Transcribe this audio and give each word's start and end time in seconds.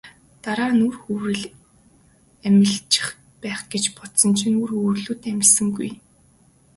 Дараа 0.43 0.71
нь 0.77 0.83
үр 0.87 0.95
хөврөл 1.03 1.43
амилчих 2.47 3.07
байх 3.41 3.61
гэж 3.73 3.83
бодсон 3.97 4.31
чинь 4.39 4.59
үр 4.63 4.71
хөврөлүүд 4.75 5.21
амилсангүй. 5.31 5.91